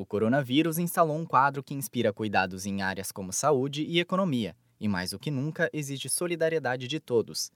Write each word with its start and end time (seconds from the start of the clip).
O 0.00 0.06
coronavírus 0.06 0.78
instalou 0.78 1.18
um 1.18 1.26
quadro 1.26 1.60
que 1.60 1.74
inspira 1.74 2.12
cuidados 2.12 2.64
em 2.64 2.82
áreas 2.82 3.10
como 3.10 3.32
saúde 3.32 3.82
e 3.82 3.98
economia, 3.98 4.54
e 4.78 4.86
mais 4.86 5.10
do 5.10 5.18
que 5.18 5.28
nunca 5.28 5.68
exige 5.72 6.08
solidariedade 6.08 6.86
de 6.86 7.00
todos. 7.00 7.50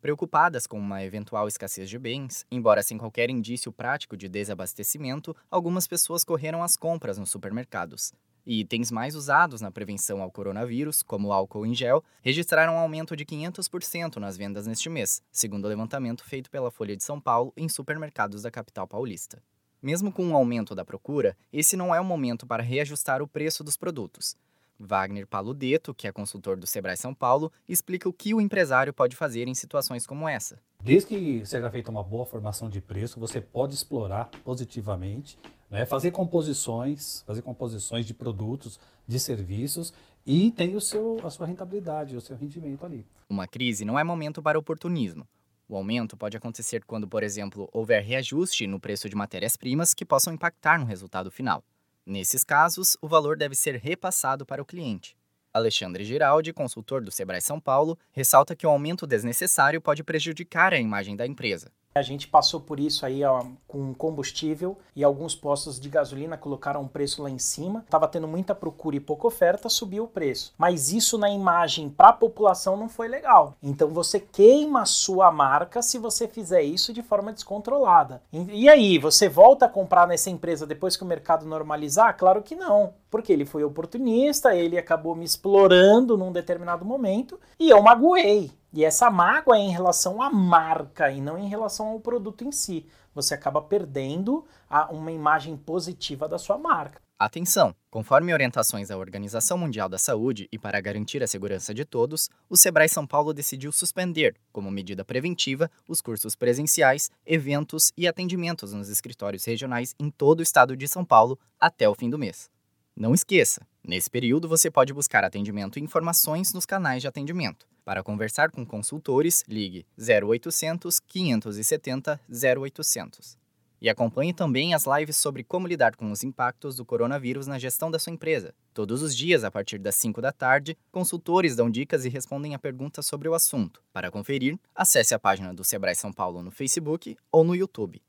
Preocupadas 0.00 0.68
com 0.68 0.78
uma 0.78 1.02
eventual 1.02 1.48
escassez 1.48 1.90
de 1.90 1.98
bens, 1.98 2.46
embora 2.48 2.80
sem 2.84 2.96
qualquer 2.96 3.28
indício 3.28 3.72
prático 3.72 4.16
de 4.16 4.28
desabastecimento, 4.28 5.34
algumas 5.50 5.88
pessoas 5.88 6.22
correram 6.22 6.62
às 6.62 6.76
compras 6.76 7.18
nos 7.18 7.28
supermercados. 7.28 8.12
E 8.46 8.60
itens 8.60 8.92
mais 8.92 9.16
usados 9.16 9.60
na 9.60 9.72
prevenção 9.72 10.22
ao 10.22 10.30
coronavírus, 10.30 11.02
como 11.02 11.32
álcool 11.32 11.66
em 11.66 11.74
gel, 11.74 12.04
registraram 12.22 12.74
um 12.74 12.78
aumento 12.78 13.16
de 13.16 13.24
500% 13.24 14.18
nas 14.18 14.36
vendas 14.36 14.64
neste 14.64 14.88
mês, 14.88 15.20
segundo 15.32 15.64
o 15.64 15.68
levantamento 15.68 16.22
feito 16.22 16.52
pela 16.52 16.70
Folha 16.70 16.96
de 16.96 17.02
São 17.02 17.20
Paulo 17.20 17.52
em 17.56 17.68
supermercados 17.68 18.42
da 18.42 18.50
capital 18.50 18.86
paulista. 18.86 19.42
Mesmo 19.82 20.12
com 20.12 20.24
o 20.24 20.28
um 20.30 20.36
aumento 20.36 20.74
da 20.74 20.84
procura, 20.84 21.34
esse 21.50 21.76
não 21.76 21.94
é 21.94 22.00
o 22.00 22.04
momento 22.04 22.46
para 22.46 22.62
reajustar 22.62 23.22
o 23.22 23.26
preço 23.26 23.64
dos 23.64 23.78
produtos. 23.78 24.36
Wagner 24.78 25.26
Paludeto, 25.26 25.94
que 25.94 26.06
é 26.06 26.12
consultor 26.12 26.56
do 26.56 26.66
Sebrae 26.66 26.96
São 26.96 27.14
Paulo, 27.14 27.52
explica 27.68 28.08
o 28.08 28.12
que 28.12 28.34
o 28.34 28.40
empresário 28.40 28.92
pode 28.92 29.16
fazer 29.16 29.48
em 29.48 29.54
situações 29.54 30.06
como 30.06 30.28
essa. 30.28 30.58
Desde 30.82 31.08
que 31.08 31.46
seja 31.46 31.70
feita 31.70 31.90
uma 31.90 32.02
boa 32.02 32.24
formação 32.24 32.68
de 32.68 32.80
preço, 32.80 33.20
você 33.20 33.40
pode 33.40 33.74
explorar 33.74 34.30
positivamente, 34.44 35.38
né, 35.70 35.86
fazer 35.86 36.10
composições, 36.10 37.22
fazer 37.26 37.42
composições 37.42 38.06
de 38.06 38.14
produtos, 38.14 38.80
de 39.06 39.18
serviços 39.18 39.92
e 40.26 40.50
tem 40.50 40.76
o 40.76 40.80
seu, 40.80 41.18
a 41.24 41.30
sua 41.30 41.46
rentabilidade, 41.46 42.16
o 42.16 42.20
seu 42.20 42.36
rendimento 42.36 42.84
ali. 42.84 43.06
Uma 43.28 43.46
crise 43.46 43.84
não 43.84 43.98
é 43.98 44.04
momento 44.04 44.42
para 44.42 44.58
oportunismo. 44.58 45.26
O 45.70 45.76
aumento 45.76 46.16
pode 46.16 46.36
acontecer 46.36 46.82
quando, 46.84 47.06
por 47.06 47.22
exemplo, 47.22 47.70
houver 47.72 48.02
reajuste 48.02 48.66
no 48.66 48.80
preço 48.80 49.08
de 49.08 49.14
matérias-primas 49.14 49.94
que 49.94 50.04
possam 50.04 50.34
impactar 50.34 50.80
no 50.80 50.84
resultado 50.84 51.30
final. 51.30 51.62
Nesses 52.04 52.42
casos, 52.42 52.96
o 53.00 53.06
valor 53.06 53.36
deve 53.36 53.54
ser 53.54 53.76
repassado 53.76 54.44
para 54.44 54.60
o 54.60 54.64
cliente. 54.64 55.16
Alexandre 55.54 56.02
Giraldi, 56.02 56.52
consultor 56.52 57.04
do 57.04 57.12
Sebrae 57.12 57.40
São 57.40 57.60
Paulo, 57.60 57.96
ressalta 58.10 58.56
que 58.56 58.66
o 58.66 58.70
aumento 58.70 59.06
desnecessário 59.06 59.80
pode 59.80 60.02
prejudicar 60.02 60.74
a 60.74 60.78
imagem 60.80 61.14
da 61.14 61.24
empresa. 61.24 61.70
A 61.92 62.02
gente 62.02 62.28
passou 62.28 62.60
por 62.60 62.78
isso 62.78 63.04
aí 63.04 63.24
ó, 63.24 63.44
com 63.66 63.92
combustível 63.92 64.78
e 64.94 65.02
alguns 65.02 65.34
postos 65.34 65.80
de 65.80 65.88
gasolina 65.88 66.36
colocaram 66.36 66.82
o 66.82 66.88
preço 66.88 67.20
lá 67.20 67.28
em 67.28 67.38
cima. 67.38 67.84
Tava 67.90 68.06
tendo 68.06 68.28
muita 68.28 68.54
procura 68.54 68.94
e 68.94 69.00
pouca 69.00 69.26
oferta, 69.26 69.68
subiu 69.68 70.04
o 70.04 70.08
preço. 70.08 70.54
Mas 70.56 70.92
isso 70.92 71.18
na 71.18 71.28
imagem 71.28 71.90
para 71.90 72.10
a 72.10 72.12
população 72.12 72.76
não 72.76 72.88
foi 72.88 73.08
legal. 73.08 73.56
Então 73.60 73.88
você 73.88 74.20
queima 74.20 74.82
a 74.82 74.86
sua 74.86 75.32
marca 75.32 75.82
se 75.82 75.98
você 75.98 76.28
fizer 76.28 76.62
isso 76.62 76.92
de 76.92 77.02
forma 77.02 77.32
descontrolada. 77.32 78.22
E 78.32 78.68
aí, 78.68 78.96
você 78.96 79.28
volta 79.28 79.66
a 79.66 79.68
comprar 79.68 80.06
nessa 80.06 80.30
empresa 80.30 80.66
depois 80.66 80.96
que 80.96 81.02
o 81.02 81.06
mercado 81.06 81.44
normalizar? 81.44 82.16
Claro 82.16 82.42
que 82.42 82.54
não, 82.54 82.94
porque 83.10 83.32
ele 83.32 83.44
foi 83.44 83.64
oportunista, 83.64 84.54
ele 84.54 84.78
acabou 84.78 85.16
me 85.16 85.24
explorando 85.24 86.16
num 86.16 86.30
determinado 86.30 86.84
momento 86.84 87.40
e 87.58 87.68
eu 87.68 87.82
magoei. 87.82 88.52
E 88.72 88.84
essa 88.84 89.10
mágoa 89.10 89.56
é 89.56 89.60
em 89.60 89.70
relação 89.70 90.22
à 90.22 90.30
marca 90.30 91.10
e 91.10 91.20
não 91.20 91.36
em 91.36 91.48
relação 91.48 91.88
ao 91.88 92.00
produto 92.00 92.44
em 92.44 92.52
si. 92.52 92.86
Você 93.14 93.34
acaba 93.34 93.60
perdendo 93.60 94.44
uma 94.90 95.10
imagem 95.10 95.56
positiva 95.56 96.28
da 96.28 96.38
sua 96.38 96.56
marca. 96.56 97.00
Atenção! 97.18 97.74
Conforme 97.90 98.32
orientações 98.32 98.88
da 98.88 98.96
Organização 98.96 99.58
Mundial 99.58 99.90
da 99.90 99.98
Saúde 99.98 100.48
e 100.50 100.58
para 100.58 100.80
garantir 100.80 101.22
a 101.22 101.26
segurança 101.26 101.74
de 101.74 101.84
todos, 101.84 102.30
o 102.48 102.56
Sebrae 102.56 102.88
São 102.88 103.06
Paulo 103.06 103.34
decidiu 103.34 103.70
suspender, 103.72 104.36
como 104.50 104.70
medida 104.70 105.04
preventiva, 105.04 105.70
os 105.86 106.00
cursos 106.00 106.34
presenciais, 106.34 107.10
eventos 107.26 107.92
e 107.94 108.08
atendimentos 108.08 108.72
nos 108.72 108.88
escritórios 108.88 109.44
regionais 109.44 109.94
em 109.98 110.10
todo 110.10 110.40
o 110.40 110.42
estado 110.42 110.74
de 110.74 110.88
São 110.88 111.04
Paulo 111.04 111.38
até 111.58 111.86
o 111.86 111.94
fim 111.94 112.08
do 112.08 112.18
mês. 112.18 112.48
Não 112.96 113.12
esqueça, 113.12 113.66
nesse 113.82 114.10
período 114.10 114.48
você 114.48 114.70
pode 114.70 114.92
buscar 114.92 115.24
atendimento 115.24 115.78
e 115.78 115.82
informações 115.82 116.52
nos 116.52 116.66
canais 116.66 117.02
de 117.02 117.08
atendimento. 117.08 117.66
Para 117.84 118.02
conversar 118.02 118.50
com 118.50 118.64
consultores, 118.64 119.44
ligue 119.48 119.86
0800 119.98 121.00
570 121.00 122.20
0800. 122.30 123.38
E 123.82 123.88
acompanhe 123.88 124.34
também 124.34 124.74
as 124.74 124.84
lives 124.84 125.16
sobre 125.16 125.42
como 125.42 125.66
lidar 125.66 125.96
com 125.96 126.12
os 126.12 126.22
impactos 126.22 126.76
do 126.76 126.84
coronavírus 126.84 127.46
na 127.46 127.58
gestão 127.58 127.90
da 127.90 127.98
sua 127.98 128.12
empresa. 128.12 128.54
Todos 128.74 129.02
os 129.02 129.16
dias, 129.16 129.42
a 129.42 129.50
partir 129.50 129.78
das 129.78 129.94
5 129.94 130.20
da 130.20 130.30
tarde, 130.30 130.76
consultores 130.92 131.56
dão 131.56 131.70
dicas 131.70 132.04
e 132.04 132.10
respondem 132.10 132.54
a 132.54 132.58
perguntas 132.58 133.06
sobre 133.06 133.28
o 133.28 133.34
assunto. 133.34 133.82
Para 133.92 134.10
conferir, 134.10 134.58
acesse 134.74 135.14
a 135.14 135.18
página 135.18 135.54
do 135.54 135.64
Sebrae 135.64 135.94
São 135.94 136.12
Paulo 136.12 136.42
no 136.42 136.50
Facebook 136.50 137.16
ou 137.32 137.42
no 137.42 137.56
YouTube. 137.56 138.02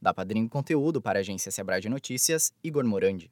Da 0.00 0.14
Padrinho 0.14 0.48
Conteúdo 0.48 1.02
para 1.02 1.18
a 1.18 1.20
agência 1.20 1.52
Sebrae 1.52 1.80
de 1.80 1.90
Notícias, 1.90 2.52
Igor 2.64 2.84
Morandi. 2.84 3.30